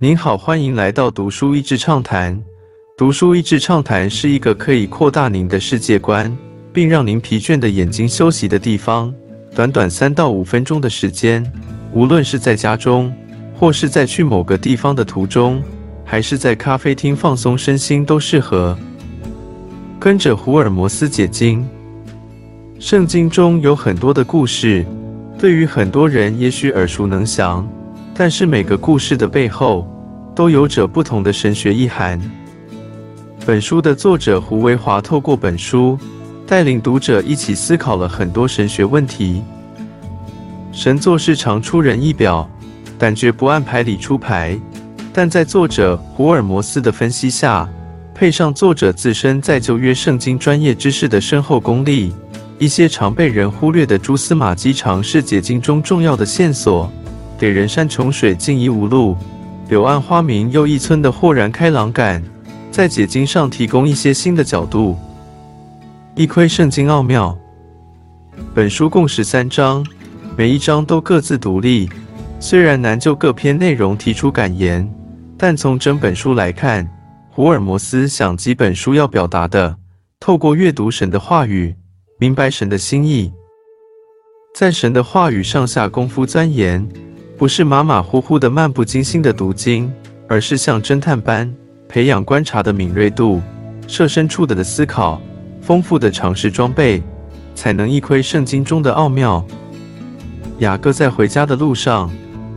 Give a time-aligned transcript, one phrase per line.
[0.00, 2.40] 您好，欢迎来到读书益智畅谈。
[2.96, 6.32] 读书益智畅谈是一个可以扩大您的世界观，
[6.72, 9.12] 并让您疲倦的眼睛休息的地方。
[9.56, 11.44] 短短三到五分钟的时间，
[11.92, 13.12] 无论是在家中，
[13.52, 15.60] 或是在去某个地方的途中，
[16.04, 18.78] 还是在咖啡厅放松身心，都适合。
[19.98, 21.68] 跟着福尔摩斯解经。
[22.78, 24.86] 圣经中有很多的故事，
[25.36, 27.68] 对于很多人也许耳熟能详。
[28.20, 29.86] 但是每个故事的背后，
[30.34, 32.20] 都有着不同的神学意涵。
[33.46, 35.96] 本书的作者胡维华透过本书，
[36.44, 39.40] 带领读者一起思考了很多神学问题。
[40.72, 42.50] 神做事常出人意表，
[42.98, 44.58] 但绝不按牌理出牌。
[45.12, 47.68] 但在作者胡尔摩斯的分析下，
[48.16, 52.12] 配上作者自身在旧约圣经专业知识的深厚功力，
[52.58, 56.90] 一些常被人忽略的蛛丝马迹，常是解经中重要的线索。
[57.38, 59.16] 给人山穷水尽疑无路，
[59.68, 62.20] 柳暗花明又一村的豁然开朗感，
[62.72, 64.96] 在解经上提供一些新的角度，
[66.16, 67.38] 一窥圣经奥妙。
[68.52, 69.86] 本书共十三章，
[70.36, 71.88] 每一章都各自独立。
[72.40, 74.88] 虽然难就各篇内容提出感言，
[75.36, 76.88] 但从整本书来看，
[77.30, 79.76] 胡尔摩斯想几本书要表达的，
[80.18, 81.74] 透过阅读神的话语，
[82.18, 83.32] 明白神的心意，
[84.56, 86.88] 在神的话语上下功夫钻研。
[87.38, 89.88] 不是马马虎虎的漫不经心的读经，
[90.28, 91.48] 而是像侦探般
[91.88, 93.40] 培养观察的敏锐度，
[93.86, 95.22] 设身处地的思考，
[95.62, 97.00] 丰富的常识装备，
[97.54, 99.46] 才能一窥圣经中的奥妙。
[100.58, 102.10] 雅各在回家的路上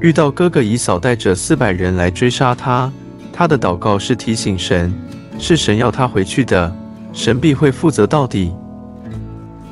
[0.00, 2.92] 遇到哥哥以扫带着四百人来追杀他，
[3.32, 4.92] 他的祷告是提醒神，
[5.38, 6.74] 是神要他回去的，
[7.12, 8.52] 神必会负责到底。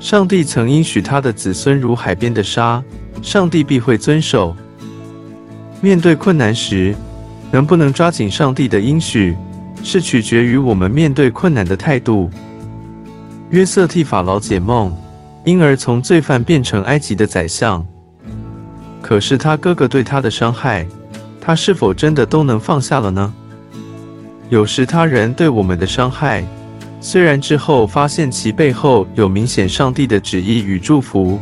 [0.00, 2.82] 上帝曾应许他的子孙如海边的沙，
[3.22, 4.56] 上帝必会遵守。
[5.80, 6.94] 面对困难时，
[7.52, 9.36] 能不能抓紧上帝的应许，
[9.82, 12.28] 是取决于我们面对困难的态度。
[13.50, 14.92] 约瑟替法老解梦，
[15.44, 17.86] 因而从罪犯变成埃及的宰相。
[19.00, 20.84] 可是他哥哥对他的伤害，
[21.40, 23.32] 他是否真的都能放下了呢？
[24.50, 26.44] 有时他人对我们的伤害，
[27.00, 31.38] 虽然之后发现其背后有明显上帝的旨意与祝福，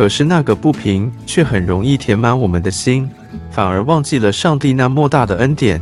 [0.00, 3.06] 可是那个不平却很容易填满我们的心。
[3.50, 5.78] 反而忘记了上帝那莫大的恩典。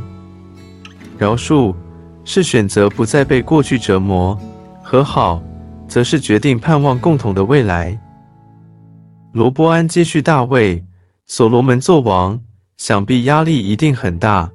[1.16, 1.72] 饶恕
[2.24, 4.36] 是选择不再被过去折磨，
[4.82, 5.40] 和好
[5.86, 7.96] 则是决定盼望共同的未来。
[9.30, 10.84] 罗波安接续大卫，
[11.26, 12.40] 所罗门做王，
[12.76, 14.50] 想必压力一定很大。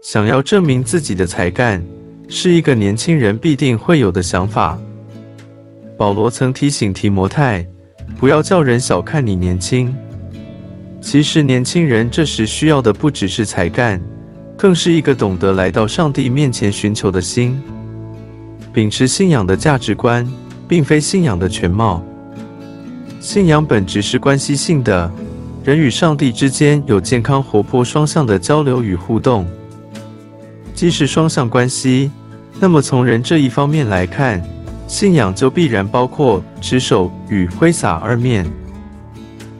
[0.00, 1.84] 想要证明自己的才干，
[2.28, 4.78] 是一个年轻人必定会有的想法。
[5.98, 7.66] 保罗曾提醒提摩太，
[8.18, 9.94] 不要叫人小看你年轻。
[11.00, 14.00] 其实，年轻人这时需要的不只是才干，
[14.56, 17.60] 更是一个懂得来到上帝面前寻求的心，
[18.72, 20.26] 秉持信仰的价值观，
[20.66, 22.02] 并非信仰的全貌。
[23.20, 25.12] 信仰本质是关系性的，
[25.62, 29.46] 人与上帝之间有健康、活泼、双向的交流与互动。
[30.74, 32.10] 既是双向关系，
[32.58, 34.42] 那么从人这一方面来看，
[34.94, 38.46] 信仰就必然包括持守与挥洒二面。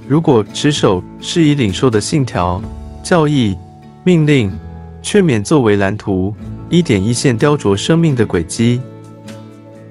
[0.06, 2.62] 如果持守是以领受的信条、
[3.02, 3.58] 教义、
[4.04, 4.56] 命令、
[5.02, 6.32] 劝勉作为蓝图，
[6.70, 8.80] 一点一线雕琢生命的轨迹，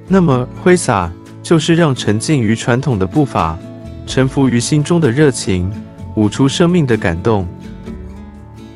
[0.08, 1.12] 那么挥洒
[1.42, 3.60] 就是让沉浸于传统的步伐，
[4.08, 5.70] 臣服于心中的热情，
[6.16, 7.46] 舞出生命的感动。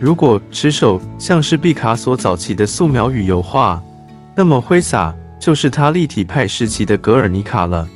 [0.01, 3.81] 如果持守像是毕卡索早期的素描与油画，
[4.35, 5.15] 那么挥洒
[5.47, 7.87] 就是他立体派时期的格尔尼卡了。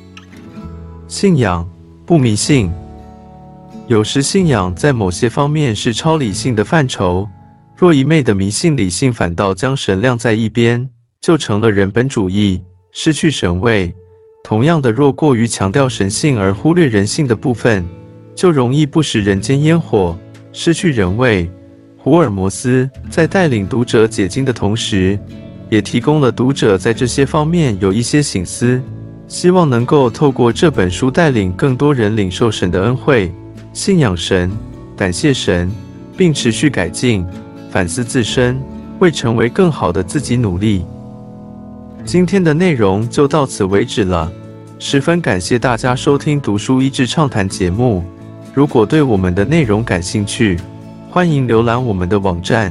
[1.06, 1.68] 信仰
[2.06, 2.72] 不迷信。
[3.88, 7.28] 有时信仰在某些方面是超理性的范畴，
[7.76, 10.88] 若一昧的迷信理性，反倒将神晾在一边，
[11.20, 13.94] 就成了人本主义，失去神位。
[14.42, 17.84] 同样的，若过于强调神性而忽略人性的部分，
[18.34, 20.18] 就容易不食人间烟火，
[20.54, 21.50] 失去人味。
[21.98, 25.18] 胡尔摩斯在带领读者解经的同时，
[25.72, 28.78] 也提供了读者在这些方面有一些醒思，
[29.26, 33.32] 希望能够透过这本书带领更多人领受神的恩惠。
[33.72, 34.52] 信仰神，
[34.94, 35.72] 感谢神，
[36.14, 37.24] 并持续改进、
[37.70, 38.60] 反思自身，
[38.98, 40.84] 为成为更好的自己努力。
[42.04, 44.30] 今天的内容就到此为止了，
[44.78, 48.04] 十分感谢大家收听读书益智畅谈节目。
[48.52, 50.58] 如果对我们的内容感兴趣，
[51.08, 52.70] 欢迎浏览我们的网站